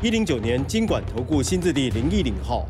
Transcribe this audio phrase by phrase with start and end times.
[0.00, 2.64] 一零九年金管投顾新字第零一零号。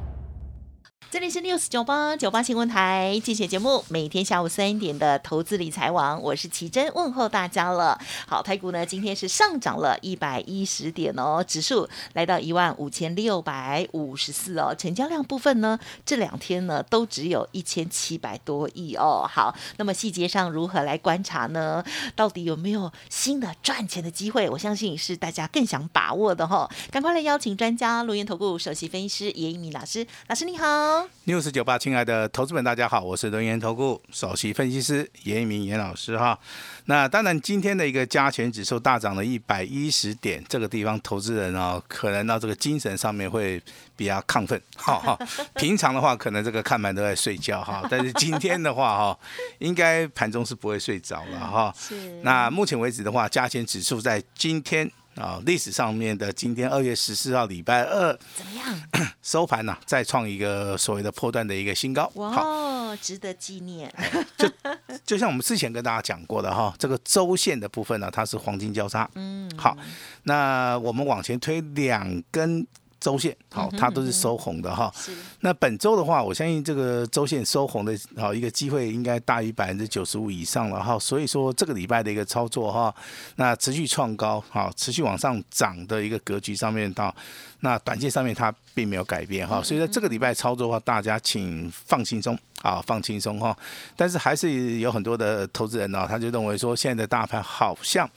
[1.10, 7.98] 这里是 news 九八九八新闻台，竞选节目，每天下午三点的投资理财网，我是奇珍，问候大家了。
[8.26, 19.26] 好，台股呢今天是上涨了一百一十点哦，指数来到一万五千六百五十四哦，成交量部分呢这两天呢都只有一千七百多亿哦。
[19.26, 21.82] 好，那么细节上如何来观察呢？
[22.14, 24.46] 到底有没有新的赚钱的机会？
[24.50, 26.68] 我相信是大家更想把握的哈。
[26.90, 30.97] 赶快来邀请专家，录音投顾首席分析师严一鸣老师，老师你好。
[31.26, 36.38] News 九八，亲爱的投资们，大家好，我是轮研投顾首席分析师严一鸣严老师哈。
[36.86, 43.62] 那当然，今天的一个加权指数大涨了一百一十点，这个地方投资人哦，可能到这个精神上面会
[43.96, 45.18] 比较亢奋，哈哈。
[45.56, 49.18] 平常的话，可能这个看盘都在睡觉哈，但是今天的话哈，
[49.58, 51.74] 应该盘中是不会睡着了哈。
[51.78, 52.20] 是。
[52.22, 54.90] 那目前为止的话，加权指数在今天。
[55.18, 58.82] 啊，历史上面的今天二月十四号礼拜二怎么样？
[59.22, 62.10] 收盘呢，再创一个所谓的破断的一个新高。
[62.14, 63.92] 哇，值得纪念。
[64.36, 64.48] 就
[65.04, 69.08] 就像我们之前跟大家讲过的哈，这个周线的部分呢，它是黄金交叉。
[69.14, 69.76] 嗯，好，
[70.22, 72.66] 那我们往前推两根。
[73.00, 74.92] 周线好，它都是收红的哈。
[75.40, 80.98] 那本周的话，我相信这个周线收红的好一个机会应该大于百分之九十五以上了哈。
[80.98, 82.94] 所以说这个礼拜的一个操作哈，
[83.36, 87.14] 那持续创高好，持续往上涨的一个格局上面到，
[87.60, 89.62] 那短线上面它并没有改变哈。
[89.62, 93.56] 所以在这个礼拜操作的话，大家请放轻松啊，放轻松哈。
[93.96, 98.08] 但是还是有很多的投资人呢，他就认为说现在的大盘好像。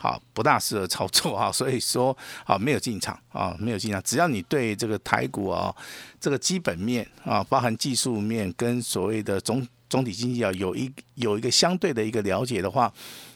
[0.00, 4.02] 好，不大适合操作啊， 所以说啊，没有进场啊，没有进场。
[4.02, 5.74] 只要你对这个台股啊，
[6.18, 12.90] 这个基本面啊，包含技术面跟所谓的总总体经济啊，有一有一个相对的一个了解的话，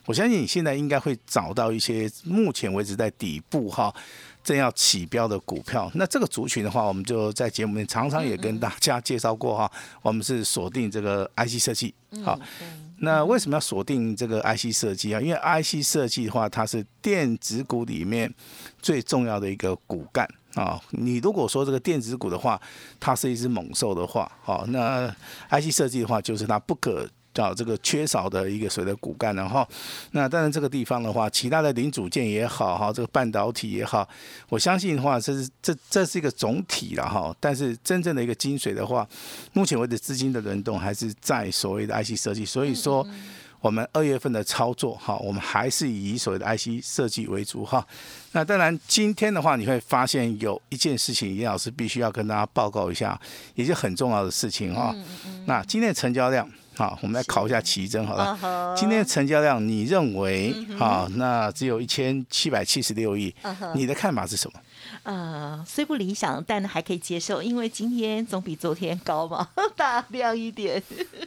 [0.06, 3.94] 我相信你现在应该会找到一些目前为止在底部哈。
[4.42, 9.72] 正要起标的股票，那这个族群的话，我们就在节目里面常常也跟大家介绍过哈。
[10.02, 12.38] 我们是锁定这个 IC 设计，好，
[13.04, 15.20] 那为什么要锁定这个 IC 设计啊？
[15.20, 18.32] 因为 IC 设计的话，它是电子股里面
[18.80, 20.80] 最重要的一个骨干啊。
[20.90, 22.60] 你如果说这个电子股的话，
[22.98, 25.08] 它是一只猛兽的话，好，那
[25.50, 27.08] IC 设计的话，就是它不可。
[27.34, 29.68] 叫这个缺少的一个所谓的骨干，然后
[30.12, 34.08] 那当然这个地方的话，其他的零组件也好哈，这个半导体也好，
[34.48, 37.34] 我相信的话，这是这这是一个总体了哈。
[37.40, 39.06] 但是真正的一个精髓的话，
[39.52, 43.04] 目前为止资金的轮动还是在所谓的 IC 设计，所以说
[43.60, 47.84] 我们二月份的操作哈，我们还是以所谓的 IC 设计为主哈。
[48.30, 53.20] 那当然今天的话，你会发现有一件事情，严老师必须要跟大家报告一下，
[53.56, 54.94] 也是很重要的事情哈。
[55.46, 56.48] 那今天的成交量。
[56.76, 58.74] 好，我们来考一下奇珍，好了。
[58.76, 61.08] 今天的成交量，你认为好？
[61.16, 63.34] 那只有一千七百七十六亿，
[63.74, 64.60] 你的看法是什么？
[65.04, 70.82] 呃，虽不理想，但还可以接受，因为今天总比昨天高嘛， 大量一点。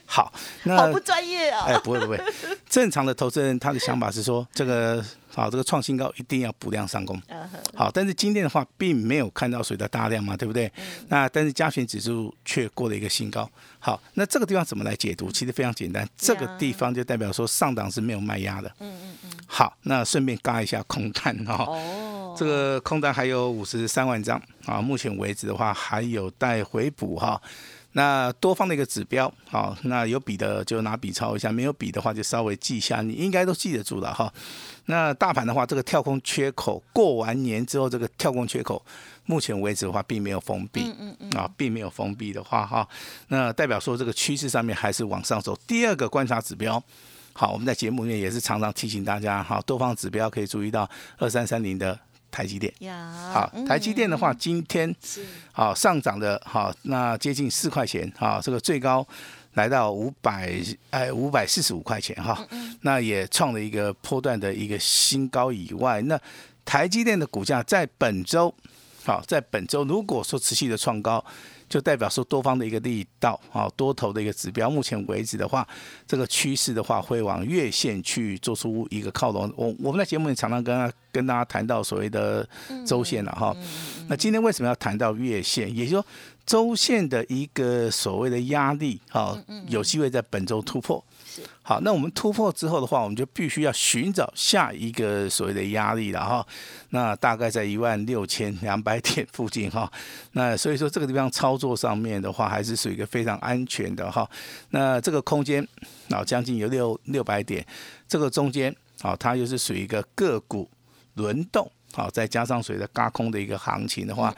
[0.06, 0.32] 好，
[0.64, 1.66] 那好不专业啊！
[1.68, 2.20] 哎，不会不会，
[2.70, 5.04] 正常的投资人他的想法是说这个。
[5.38, 7.16] 好，这个创新高一定要补量上攻。
[7.76, 10.72] 好，但是今天的话，并没有看到水的大量嘛，对不对？
[11.10, 13.48] 那但是加权指数却过了一个新高。
[13.78, 15.32] 好，那这个地方怎么来解读？
[15.32, 18.68] 其实非常简单，这个地方就代表说上档是没有卖压的。
[18.80, 19.32] 嗯嗯嗯。
[19.46, 21.66] 好，那顺便嘎一下空单哈。
[21.66, 22.34] 哦。
[22.36, 27.40] 这个空单还有五十三万张啊，目前为止的话还有待回补哈。
[27.98, 34.32] 那多方的一个指标，好，那有笔的就拿笔抄一下，没有笔的话就稍微记一下，你应该都记得住了哈。
[34.86, 38.86] 那大盘的话，这个跳空缺口过完年之后，这个跳空缺口，
[39.26, 40.94] 目前为止的话并没有封闭，
[41.36, 42.88] 啊，并没有封闭的话哈，
[43.30, 45.58] 那代表说这个趋势上面还是往上走。
[45.66, 46.80] 第二个观察指标，
[47.34, 52.00] 好，我们在节目里面也是常常提醒大家，哈，多方指标可以注意到二三三零的。
[52.30, 52.74] 台积电，
[53.34, 54.94] 好，台积电的话，今天
[55.52, 59.06] 好上涨的，好，那接近四块钱，哈，这个最高
[59.54, 62.46] 来到五百，哎，五百四十五块钱，哈，
[62.82, 66.20] 那也创了一个波段的一个新高以外，那
[66.64, 68.54] 台积电的股价在本周，
[69.04, 71.24] 好，在本周如果说持续的创高，
[71.70, 74.70] 就代表说多方的一个力道啊，多头的一个指标。
[74.70, 75.68] 目前为止的话，
[76.08, 79.52] 这个趋势的话会往月线去做出一个靠拢。
[79.56, 82.48] 我我们在节目里常常跟跟大家谈到所谓的
[82.86, 83.56] 周线了哈。
[84.08, 85.68] 那今天为什么要谈到月线？
[85.76, 86.06] 也就是说。
[86.48, 91.04] 周线的一个所谓的压力，好，有机会在本周突破。
[91.62, 96.48] 好，那我们突破之后的话，我们就必须要寻找下一个所谓的压力了哈。
[96.92, 99.92] 那大概在一万六千两百点附近哈。
[100.32, 104.28] 那所以说这个地方操作上面的话，还是属于一个非常安全的哈。
[104.70, 105.62] 那这个空间
[106.10, 107.64] 啊，将近有六六百点，
[108.08, 110.72] 这个中间啊，它又是属于一个个股
[111.16, 111.70] 轮动。
[111.98, 114.32] 好，再加上随着轧空的一个行情的话，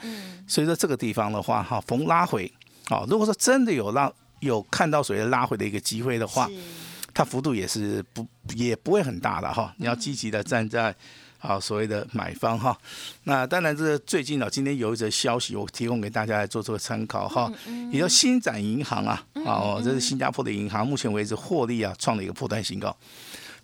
[0.48, 2.50] 所以说这个地方的话，哈，逢拉回，
[2.86, 4.10] 好，如果说真的有拉
[4.40, 6.50] 有看到所谓的拉回的一个机会的话，
[7.14, 8.26] 它幅度也是不
[8.56, 9.74] 也不会很大的哈。
[9.76, 10.96] 你要积极的站在
[11.40, 12.78] 啊所谓的买方哈。
[13.26, 17.52] 那当然，这最近呢，今天有一则消息，我提供给大家来做做参考哈。
[17.92, 22.96] 也叫新展银行啊，哦，这是新加坡的银行，目前为止获利啊创了一个破断新高，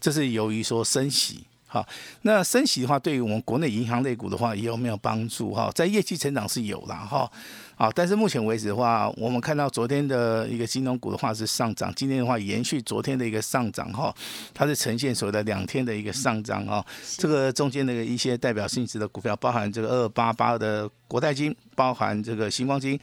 [0.01, 1.45] 这是由于说升息。
[1.75, 1.85] 好，
[2.21, 5.53] 那升息的话，对于我们国内银行类股的话，有没有帮助？
[5.53, 7.29] 哈，在业绩成长是有了，哈，
[7.75, 14.15] 好，但是目前为止的话，我们看到昨天的一个金融股的话是上涨，今天的话延续昨天的一个上涨，哈，
[14.53, 16.81] 它是呈现所谓的两天的一个上涨啊。
[17.17, 22.97] 这个中间的一些代表性质的股票，包含这个二八八的国泰金，包含这个星光金。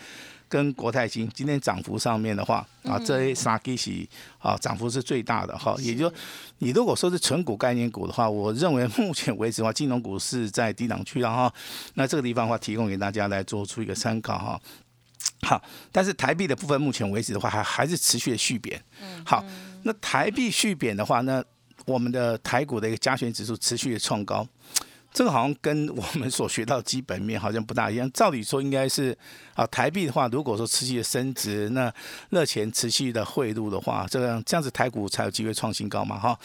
[0.52, 4.06] 跟国泰金今天涨幅上面的话啊，这三基是
[4.38, 6.12] 啊涨幅是最大的哈，也就
[6.58, 11.50] 你如果说是纯股概念股的话，我认为目前为止的话，金融股是在低档区了哈。
[11.94, 14.60] 那这个地方的话，提供给大家来做出一个参考哈。
[15.40, 18.78] 好，但是台币的部分目前为止的话，还还是持续的续贬。
[19.24, 19.42] 好，
[19.84, 21.42] 那台币续贬的话，那
[21.86, 24.46] 我们的台股的一个加权指数持续的创高。
[25.12, 28.10] 这个好像跟我们所学到基本面好像不大一样。
[28.12, 29.16] 照理说应该是
[29.54, 31.92] 啊，台币的话，如果说持续的升值，那
[32.30, 36.38] 热钱持续的汇入的话，这样这样子台股才有机会创新高嘛，哈。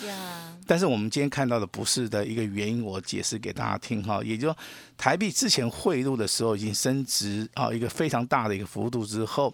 [0.65, 4.21] 但是我们今天看到的不是的一个原因，我解释给大家听哈。
[4.21, 4.57] 也就说，
[4.97, 9.53] 台币之前汇入的时候已经升值啊，一个非常大的一个幅度之后。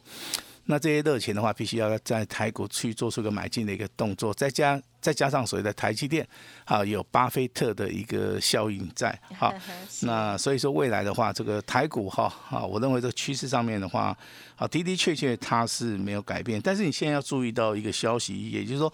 [0.66, 6.26] 那这些热钱的话，必须要在台股去做出个买进的一个动作，再加再加上所谓的台积电，
[6.64, 9.54] 啊，有巴菲特的一个效应在，好，
[10.04, 14.18] 那所以说未来的话，这个台股哈，啊，我认为这个趋势上面的话，
[14.56, 18.92] 啊，的的确确它是没有改变，但是你现在要注意到一个消息，也就是说，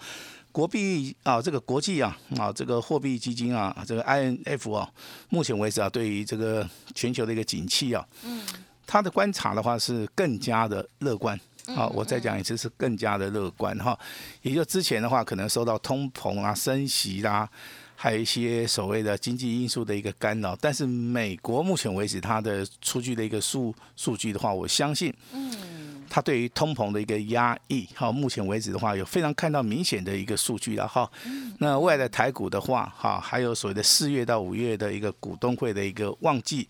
[0.50, 4.90] 国币啊，这个国际啊，啊，这个货币基金啊，这个 INF 啊，
[5.28, 8.42] 目前为止啊，对于这个全球的一个景气啊，嗯，
[8.84, 11.38] 它的观察的话是更加的乐观。
[11.74, 13.98] 好，我再讲一次，是更加的乐观哈。
[14.42, 17.48] 也就之前的话，可能受到通膨啊、升息啦，
[17.94, 20.56] 还有一些所谓的经济因素的一个干扰。
[20.60, 31.10] 但是美国目前为止，它的出具的一个数数据的话，我相信，嗯，它对于通膨的一个压抑，哈，目前为止的话，有非常看到明显的一个数据了哈。
[31.58, 36.66] 那未来的台股的话，哈，还有所谓的四月到五月的一个股东会的一个旺季。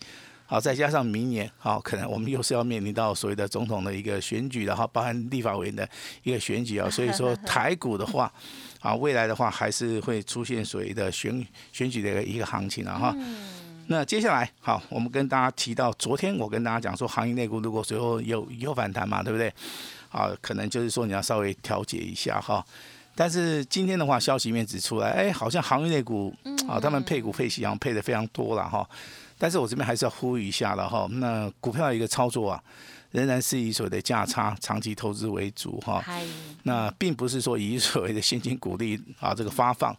[0.51, 5.87] 好，再加上明年，好，可能我们又是要面临到所谓的总统的一个选举，然后包含立法委员的
[6.23, 8.29] 一个选举啊，所以说 台股的话，
[8.81, 13.15] 啊，未来的话还是会出现所谓的选选举的一个行情了哈。
[13.87, 19.47] 那接下来，好，我们跟大家提到，昨天我跟大家讲说，行业内股如果随后有有反弹嘛，对不对？
[20.09, 22.61] 啊，可能就是说你要稍微调节一下哈。
[23.15, 26.35] 但是今天的话，消息面指出来，哎，好像行业内股
[26.67, 28.85] 啊，他们配股配息好像配的非常多了哈。
[29.41, 32.63] 但是我这边还是要呼吁一下了哈，那股票的一个操作啊，
[33.09, 35.99] 仍然是以所谓的价差、长期投资为主哈。
[36.61, 39.91] 那并不是说以所谓的现金股利啊 这个发放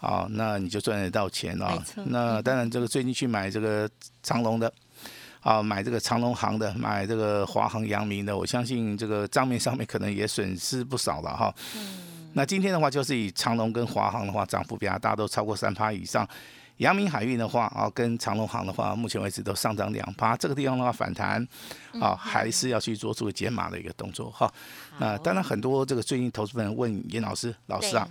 [0.00, 1.80] 啊，那你就赚得到钱啊。
[2.06, 3.88] 那当然，这个最近去买这个
[4.24, 4.72] 长隆的
[5.42, 11.54] 啊，买这个长隆行的，买这个华航、阳明的，我相信这个账面上面可能也损失不少了哈。
[12.32, 16.28] 那今天的话，就是以长隆跟华航的话，涨幅比较大，都超过三趴以上。
[16.78, 20.36] 阳明海运的话啊，跟长隆行的话，目前为止都上涨两趴。
[20.36, 21.46] 这个地方的话反弹
[22.00, 24.52] 啊，还是要去做出个减码的一个动作哈。
[24.98, 28.08] 那当然很多这个最近投资人问严老师，老师啊，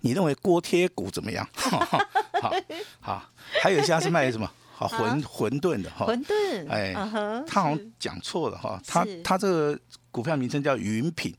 [0.00, 1.48] 你认为锅贴股怎么样？
[1.54, 2.52] 好，
[3.00, 3.22] 好，
[3.62, 4.50] 还有一家是卖什么？
[4.76, 6.04] 好馄馄饨的哈。
[6.06, 6.92] 馄饨，哎，
[7.46, 8.80] 他好像讲错了哈。
[8.84, 9.78] 他他这个
[10.10, 11.32] 股票名称叫云品。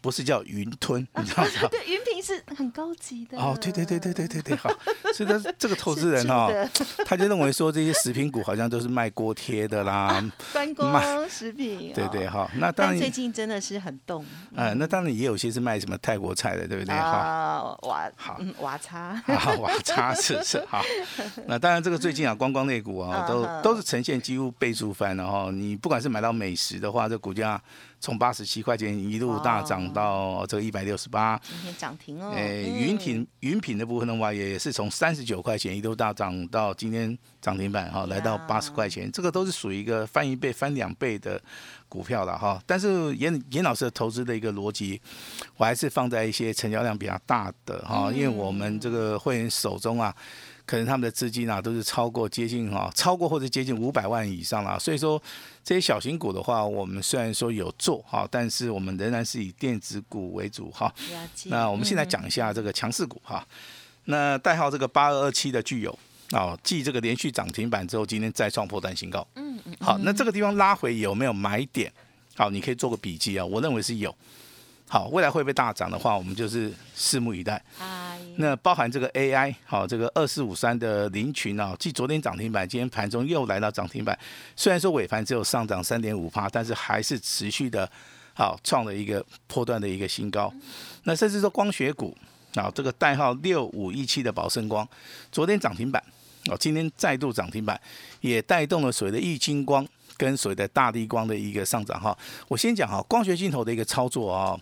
[0.00, 1.68] 不是叫云吞， 你知道吗？
[1.70, 3.38] 对，云平是很高级的。
[3.38, 4.70] 哦，对对对对对对对，好，
[5.14, 6.48] 所以他这个投资人哈、
[7.04, 11.92] 他就认为说这些食品股好像都是卖锅贴的啦， 观光食品。
[11.94, 12.30] 对对哦。
[12.30, 14.24] 哈，那当然最，近真的是很动
[14.54, 16.94] 呃，那当然也有些是卖什么泰国菜的，对不对？
[16.94, 17.02] 哈。
[17.02, 18.98] 啊，瓦好嗯瓦叉。
[19.26, 20.82] 啊，瓦差是是好，
[21.46, 25.50] 那当然这个最近啊，观光类股啊，都嗯都是呈现几乎倍数翻了哈。
[25.52, 27.60] 你不管是买到美食的话，这股价
[28.00, 31.40] 从八十七块钱一路大涨到这个一百六十八。
[31.42, 32.32] 今天涨停哦。
[32.34, 41.40] 诶，嗯云品云品的部分的话，也是从三十九块钱一路大涨到今天涨停板哈，来到呀八十块钱，这个都是属于一个翻一倍、翻两倍的
[41.88, 42.62] 股票了哈。
[42.64, 45.00] 但是严严老师的投资的一个逻辑，
[45.56, 50.14] 我还是放在一些成交量比较大的哈，因为我们这个会员手中啊。
[50.68, 55.20] 可能他们的资金啊都是超过接近哈，超过或者接近五百万以上啦，所以说
[55.64, 60.94] 这些小型股的话，我们虽然说有做哈，但是我们仍然是以电子股为主哈。
[61.44, 63.42] 那我们现在嗯讲一下这个强势股哈，
[64.04, 65.98] 那代号这个八二二七的具有
[66.32, 69.26] 哦，继这个连续涨停板之后，今天再创破单新高。
[69.36, 71.90] 嗯嗯，好，那这个地方拉回有没有买点？
[72.36, 74.14] 好，你可以做个笔记啊，我认为是有。
[74.90, 77.62] 好，未来会不会大涨的话，我们就是拭目以待。
[77.76, 84.18] 嗨，那包含这个 AI，好，这个二四五三的林群啊，继昨天涨停板，今天盘中又来到涨停板。
[84.56, 87.88] 虽然说尾盘只有上涨三点五趴，但是还是持续的，
[88.32, 90.50] 好创了一个破断的一个新高。
[91.02, 92.16] 那甚至说光学股，
[92.54, 94.88] 啊，这个代号六五一七的宝盛光，
[95.30, 96.02] 昨天涨停板，
[96.50, 97.78] 哦，今天再度涨停板，
[98.22, 99.86] 也带动了所谓的易金光
[100.18, 102.14] 跟所谓的大地光的一个上涨哈。
[102.48, 104.58] 我先讲哈，光学镜头的一个操作啊。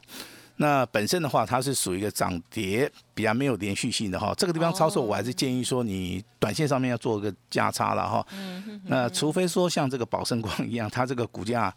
[0.59, 4.33] 那本身的话，它是属于一个涨跌比较没有连续性的哈。
[4.39, 8.27] 这个地方操作，我还是建议说你短线上面要做个价差了哈。
[8.85, 11.75] 那除非说像这个宝盛光一样，它这个股价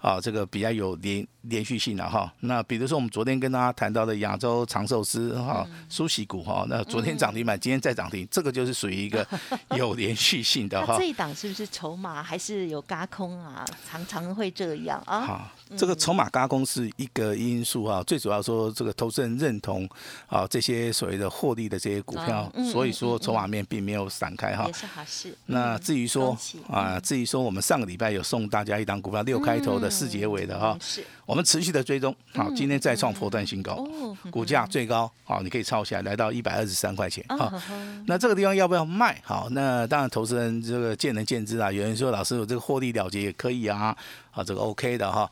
[0.00, 2.32] 啊，这个比较有连连续性了哈。
[2.40, 9.26] 那比如说我们昨天跟大家谈到的亚洲长寿司哈、苏喜股哈，那昨天涨停板，今天再涨停，这个就是属于一个
[9.76, 11.04] 有连续性的哈这。
[11.04, 13.64] 一档是不是筹码还是有嘎空啊？
[13.88, 15.20] 常常会这样啊。
[15.20, 19.88] 好，这个筹码嘎空是一个因素啊，最主要说这个投资人认同
[20.28, 24.72] 啊这些所谓的获利的这些股票所以说筹码面并没有散开哈也。
[24.72, 25.36] 是好事。
[25.46, 26.36] 那嗯至于说
[26.68, 37.60] 啊，至于说我们上个礼拜有送大家一档股票六开头的四结尾的哈嗯，是我们持续的追踪，好，今天再创破断新高，哦，股价最高好，你可以抄下来，来到一百二十三块钱啊，好。
[38.06, 39.20] 那这个地方要不要卖？
[39.24, 41.70] 好，那当然投资人这个见仁见智啊。
[41.70, 43.96] 有人说老师，我这个获利了结也可以啊，
[44.30, 45.30] 啊，这个 OK 的哈。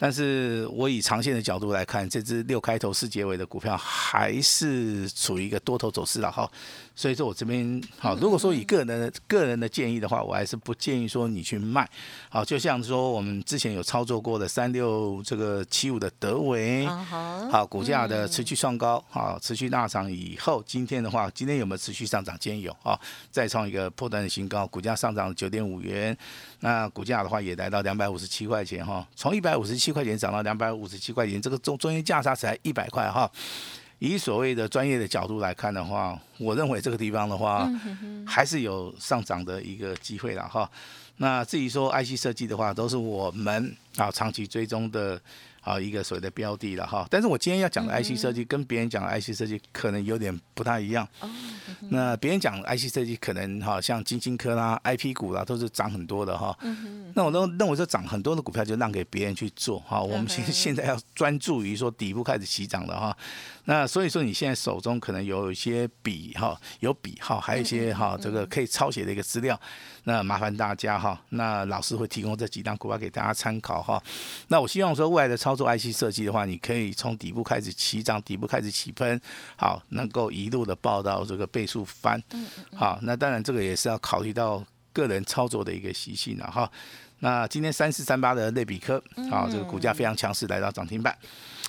[0.00, 6.48] 但是我以长线的角度来看，这只六开头四结尾的股票还是处于一个多头走势了哈。
[6.98, 11.88] 所以说我这边好，如果说以个人的个人的建议的话，我还是不建议说你去卖。
[12.28, 16.84] 好，就像说我们之前有操作过的三六这个七五的德维，
[17.52, 22.36] 好，股价的持续创高，好，持续大涨以后，今天的话，今天有没有持续上涨？
[22.40, 22.98] 今天有啊，
[23.30, 26.18] 再创一个破断的新高，股价上涨九点五元，
[26.58, 33.30] 那股价的话也来到两百五十七块钱哈，从一百五十七块钱涨到两百五十七块钱，这个中中间价差才一百块哈。
[33.98, 37.68] 以所谓的专业的角度来看的话，我认为这个地方的话，
[38.26, 40.70] 还是有上涨的一个机会了哈。
[41.16, 45.20] 那至于说 IC 设计的话，都是我们啊长期追踪的
[45.68, 47.06] 啊一个所谓的标的了哈。
[47.10, 51.06] 但是我今天要讲的 IC 设计跟别人讲的 IC 设计可能有点不太一样。
[51.90, 56.56] 那别人讲 IC 设计可能哈像金星科啦、IP 股啦都是涨很多的哈。
[57.14, 60.00] 那我认认为说涨很多的股票就让给别人去做哈。
[60.00, 63.16] 我们现现在要专注于说底部开始起涨的哈。
[63.64, 69.58] 那所以说你现在手中可能有一些笔哈，有笔哈，还有一些哈这个可以抄写的一个资料。
[70.04, 74.02] 那麻烦大家哈，那老师会提供这几张股票给大家参考哈。
[74.48, 79.20] 那我希望说未来的操作 IC 设计的话，你可以从底部开始起涨，底部开始起喷，
[79.56, 82.22] 好，能够一路的报到这个倍数翻。
[82.76, 86.70] 好，那当然这个也是要考虑到个人操作的一个习性了哈。
[87.18, 91.18] 那今天三四三八的类比科，好，这个股价非常强势，来到涨停板。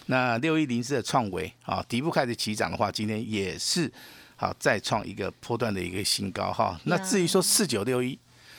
[0.05, 3.91] 那六一零四的创维啊，底部开始起涨的话，今天也是
[4.35, 6.79] 好再创一个波段的一个新高哈。
[6.85, 8.17] 那至于说四九六一，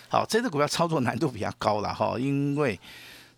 [0.09, 2.79] 好，这只股票操作难度比较高了哈，因为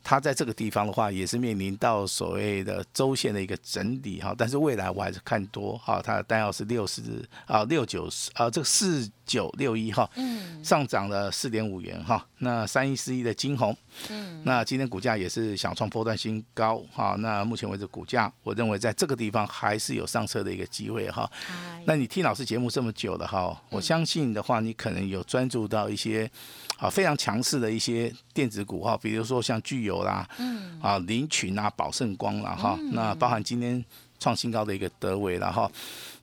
[0.03, 7.03] 它在这个地方的话，也是面临到所谓的周线的一个整理哈，但是未来我还是看多哈，它的单号是六十
[7.47, 10.63] 啊六九啊这个四九六一哈，嗯。
[10.63, 13.77] 上涨了四点五元哈，那三一四一的金红，
[14.11, 14.41] 嗯。
[14.45, 26.31] 那今天股价也是想创波段新高哈，那目前为止股价我认为在这个地方还是有上车的一个机会哈，嗨那你听老师节目这么久了哈，我相信的话，你可能有专注到一些
[26.79, 33.85] 啊非常强势的一些电子股哈，比如说像具有友啦，嗯，啊，林群啊，宝盛光啦，哈，那包含今天
[34.23, 35.71] 创新高的一个德维了哈。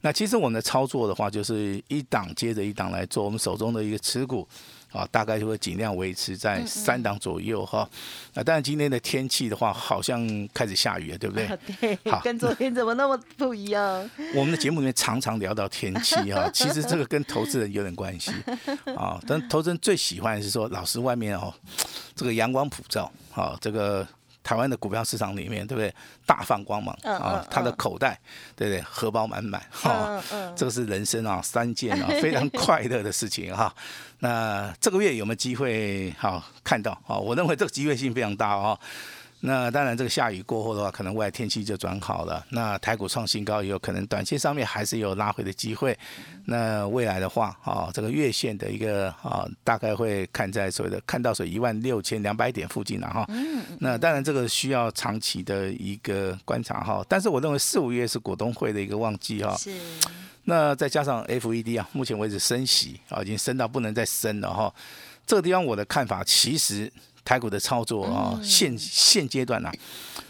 [0.01, 4.47] 那其实我们的操作的话，就是一档接着一档来做，我们手中的一个持股。
[4.91, 7.87] 啊，大概就会尽量维持在三档左右哈。
[8.33, 11.47] 啊，当然今天的天气的话，好像开始下雨了，对不对？
[11.79, 14.09] 对，好，跟昨天怎么那么不一样？
[14.33, 18.31] 我们的节目里面常常聊到天气哈， 其实这个跟投资人有点关系
[18.95, 19.21] 啊。
[19.27, 21.53] 但投资人最喜欢的是说，老师外面哦，
[22.15, 24.07] 这个阳光普照，啊，这个。
[24.49, 25.93] 台湾的股票市场里面，对不对？
[26.25, 28.19] 大放光芒啊，他的口袋，
[28.55, 28.81] 对不对？
[28.81, 30.19] 荷包满满，哈，
[30.55, 33.71] 这个是人生啊三件啊 非常快乐的事情哈。
[34.21, 37.15] 那这个月有没有机会好看到啊？
[37.15, 38.79] 我认为这个机会性非常大哦。
[39.41, 42.45] 那当然，这个下雨过后的话，可能未来天气就转好了。
[42.49, 45.97] 那台股创新高，也有可能短线上面还是有拉回的机会。
[46.43, 53.25] 那未来的话，啊，这个月线的一个啊，大概会看在所谓的看到所一万六千两百点附近了哈。
[53.79, 57.01] 那当然，这个需要长期的一个观察哈。
[57.07, 59.55] 但是我认为四五月是股东会的一个旺季哈。
[59.55, 59.73] 是。
[60.43, 64.73] 那再加上 FED 啊，目前为止升息啊，已经升到不能再升了哈。
[65.25, 66.91] 这个地方我的看法其实。
[67.23, 69.71] 台股的操作啊，现现阶段呢，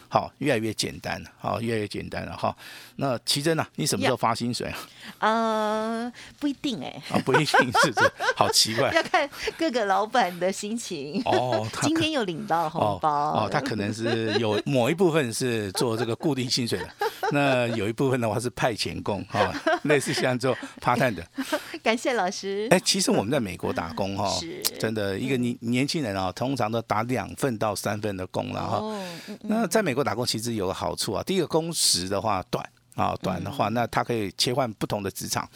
[0.08, 2.55] 好越来越简单了，好越来越简单了哈。
[2.98, 4.77] 那奇珍啊，你什么时候发薪水啊？
[5.19, 7.01] 呃，不一定哎。
[7.10, 8.91] 啊，不一定是这， 好奇怪。
[8.91, 11.22] 要看各个老板的心情。
[11.25, 13.10] 哦，今天有领到红包。
[13.10, 16.89] 哦，他可能是有某一部分是做这个固定薪水的，
[17.33, 21.27] 那有一部分的话是派遣工哈，类似像做 part time 的。
[21.83, 22.67] 感谢老师。
[22.71, 24.29] 哎，其实我们在美国打工哈，
[24.79, 29.00] 真的一个年年轻人啊，通常都打两份到三份的工了哈。
[29.41, 32.67] 那在美国打工其实有个好处啊，第一个工时的话短。
[33.00, 35.48] 啊，短的话，那他可以切换不同的职场，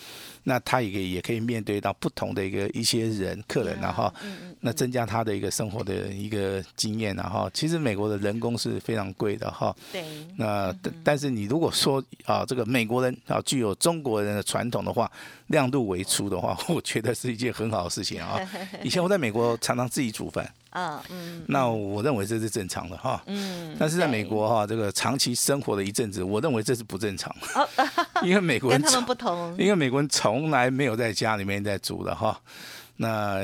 [0.43, 4.11] 那他也也可以面对到不同的一个一些人客人，然后，
[4.61, 9.75] 那增加他的一个生活的一个经验，然后，其实美国的人工是非常贵的哈。
[9.91, 10.03] 对。
[10.37, 10.73] 那
[11.03, 15.11] 但是你如果说啊，这个美国人啊具有中国人的传统的话，
[15.47, 18.39] 量入为出的话，我觉得是一件很好的事情啊。
[18.83, 20.49] 以前我在美国常常自己煮饭。
[20.73, 23.21] 嗯嗯，那我认为这是正常的哈。
[23.27, 27.33] 嗯，但是在美国哈，这个长期生活了一阵子，我认为这是不正常。
[27.55, 27.67] 哦，
[28.23, 32.39] 因为美国人跟他们不同，因为美国人从来没有在家里面在煮的哈。
[32.97, 33.39] 那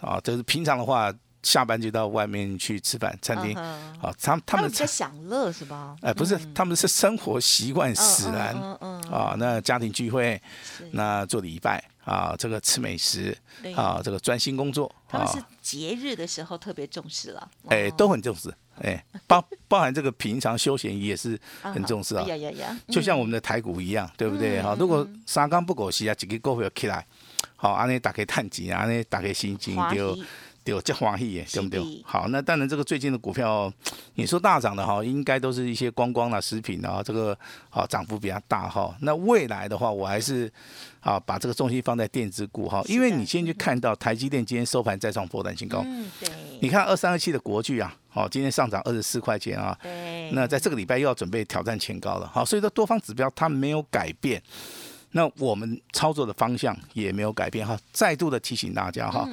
[0.00, 1.12] 啊，就是平常的话，
[1.42, 3.54] 下班就到外面去吃饭，餐厅。
[3.56, 5.94] 啊，他他们在享乐是吧？
[6.02, 8.54] 哎，不是，他们是生活习惯使然。
[8.58, 9.00] 嗯嗯。
[9.10, 10.40] 啊，那家庭聚会，
[10.92, 11.82] 那做礼拜。
[12.04, 13.36] 啊，这个吃美食，
[13.74, 24.60] 啊，这个专心工作，他们是节日的时候特别重视了，哎，都很重视，哎， 包包含这个平常休闲也是很重视啊，呀呀呀，就像我们的台股一样，对不对？
[24.62, 27.06] 哈，如果三缸不狗息啊，几个股票起来，
[27.56, 30.16] 好，安尼打开探底，安尼打开心情就。
[30.64, 32.02] 对，叫华裔耶，对不对？
[32.04, 33.70] 好，那当然，这个最近的股票，
[34.16, 38.96] 你说大涨的哈，应该都是一些观光啦、食品啊，这个好涨幅比较大哈。
[39.02, 40.50] 那未来的话，我还是
[41.00, 46.30] 啊把这个重心放在电子股哈，因为你先去看到台积电今天收盘再创波段新高，嗯，对。
[46.60, 50.30] 你看二三二七的国巨啊，好，今天上涨二十四块钱啊，对。
[50.32, 54.42] 那在这个礼拜又要准备挑战前高了，好，所以说多方指标它没有改变。
[55.16, 59.28] 那我们操作的方向也没有改变哈，再度的提醒大家哈，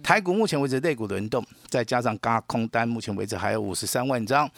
[0.00, 4.48] 台股目前为止类股轮动，再加上嘎空单，目前为止还有五十三万张。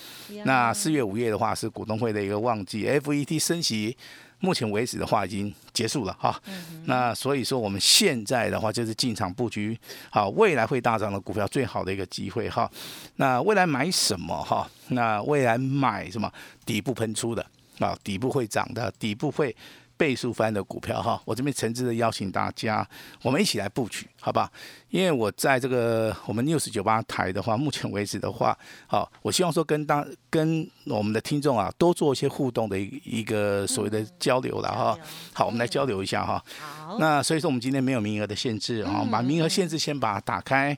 [0.45, 3.97] 那四月五月的话是股东会的一个旺季，FET 升息，
[4.41, 6.39] 目前为止的话已经结束了哈。
[6.85, 9.79] 那所以说我们现在的话就是进场布局，
[10.11, 12.71] 好未来会大涨的股票最好的一个机会哈。
[13.15, 14.69] 那未来买什么哈？
[14.89, 16.31] 那未来买什么？
[16.67, 17.47] 底部喷出的
[17.79, 19.57] 啊，底部会涨的，底部会。
[19.97, 22.87] 倍数翻的股票哈，我这边诚挚的邀请大家，
[23.23, 24.51] 我们一起来布局，好吧？
[24.91, 28.57] 因为我在这个我们 news 九八台的话，目前为止的话，
[28.87, 34.99] 好，我希望说跟当跟我们的听众啊，多做一些互动的一一个所谓的交流了哈。
[35.33, 36.43] 好，我们来交流一下哈。
[36.61, 36.99] 好。
[36.99, 40.77] 那所以说我们今天没有名额的限制啊，把名额限制先把它打开。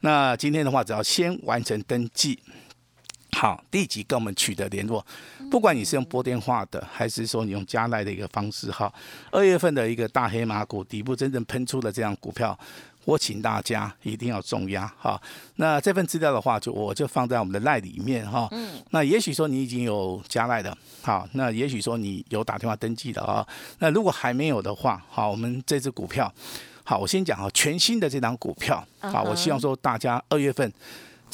[0.00, 2.38] 那今天的话，只要先完成登记。
[3.34, 5.04] 好，立即跟我们取得联络。
[5.50, 8.92] 不管你是用拨电话的，还是说你用加赖的一个方式，哈，
[9.30, 12.58] 二月份的一个大黑马股底部真正喷出的这样股票，
[13.04, 15.20] 我请大家一定要重压哈。
[15.56, 18.48] 那这份资料的话，就我就放在我们的赖里面哈。
[18.52, 18.80] 嗯。
[18.90, 23.46] 那也许说你已经有加赖的，好，那也许说你有打电话登记的啊。
[23.80, 26.32] 那如果还没有的话，好，我们这只股票，
[26.84, 30.72] 好，我先讲啊，全新的这张股票，好，我希望说大家二月份。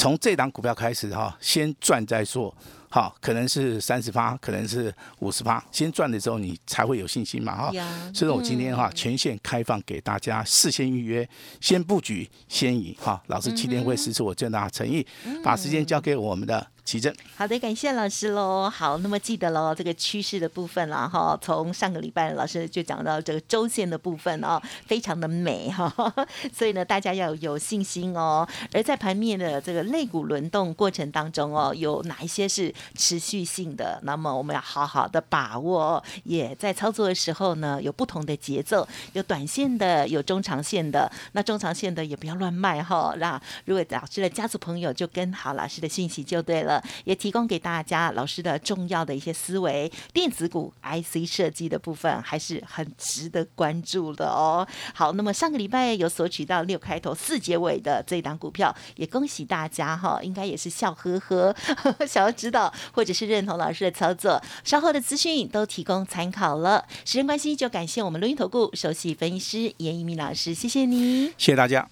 [0.01, 2.51] 从这档股票开始哈，先赚再说，
[2.89, 7.71] 好，可能是三十趴，可能是五十趴，先赚的时候你才会有信心嘛哈。
[8.15, 11.29] 所以我今天哈全线开放给大家事先预约，
[11.61, 13.23] 先布局先赢哈。
[13.27, 15.07] 老师七天会实出我最大的诚意，
[15.45, 17.15] 把时间交给我们的奇正。
[17.37, 18.69] 好的，感谢老师喽。
[18.69, 25.95] 好，那么记得喽，这个趋势的部分啦，哈，从上个礼拜老师就讲到这个周线的部分哦，非常的美哈，
[26.53, 28.45] 所以呢，大家要有信心哦。
[28.73, 34.01] 而在盘面的这个类股轮动过程当中哦，有哪一些是持续性的？
[34.03, 41.09] 那么我们要好好的把握，也在操作的时候呢，有不同的节奏，有短线的，有中长线的。
[41.33, 43.15] 那中长线的也不要乱卖哈。
[43.19, 49.91] 那如果老师的家族朋友就跟好老师的信息就对了，也提供给大家老师的重要的一些思维。
[50.13, 54.67] 电子股 IC 设计的部分还是很值得关注的哦。
[54.95, 61.55] 好，那么上个礼拜有索取到六开头四结尾的这档股票，也恭喜大家哈，应该也是笑呵呵，
[62.07, 66.87] 想要知道或者是认同老师的操作，稍后的资讯都提供参考了。
[67.05, 71.27] 时间关系，就感谢我们录音投顾首席分析师严一鸣老师，谢谢你。
[71.37, 71.89] 谢谢大家。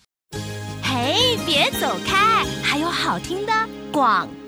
[0.83, 3.53] 嘿，别走开，还有好听的
[3.93, 4.29] 广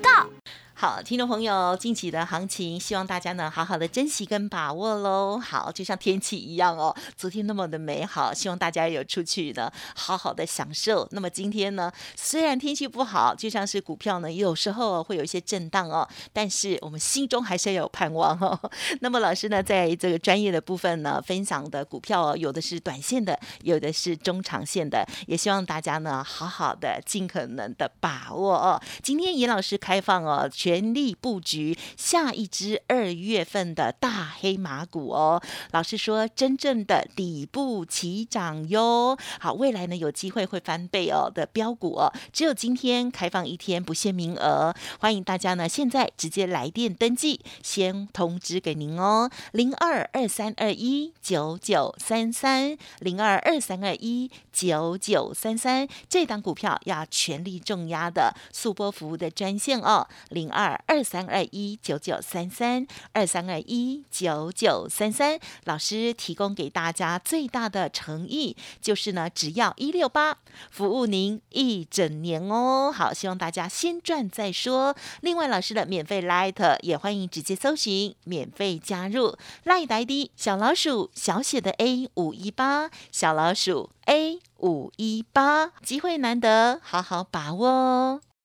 [0.81, 5.37] 好，听众朋友，近期的行情，希望大家呢好好的珍惜跟把握喽。
[5.37, 11.07] 好，就像天气一样哦，昨天那么的美好，希望大家有出去呢好好的享受。
[11.11, 18.59] 那么今天呢，虽然天气不好，就像是股票呢，有时候会有一些震荡哦，但是我们心中还是要有盼望哦。
[19.01, 28.81] 那么老师呢，在这个专业的部分呢，分享的股票哦，有的是短线的，有的是中长线的，也希望大家呢好好的尽可能的把握哦。
[29.03, 35.43] 今天严老师开放哦，全全力布局下一支二月份的大黑马股哦。
[35.71, 39.17] 老师说，真正的底部起涨哟。
[39.41, 70.37] 好，未来呢有机会会翻倍哦的标股哦，只有今天开放一天，不限名额，欢迎大家呢现在直接来电登记，先通知给您哦，零二二三二一九九三三零二二三二一九九三三，这档股票要全力重压的速播服务的专线哦，零二二二三二一九九三三二三二一九九三三，老师提供给大家最大的诚意就是呢，只要一六八，
[70.69, 72.93] 服务您一整年哦。
[72.95, 74.95] 好，希望大家先赚再说。
[75.21, 88.21] 另外，老师的免费 Light 也欢迎直接搜寻，免费加入 Light ID 小老鼠小写的 A 五一八小老鼠 A 五一八，机会难得，好好把握哦。